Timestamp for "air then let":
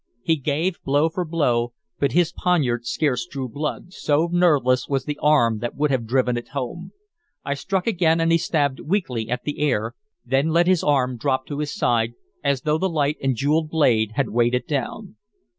9.59-10.65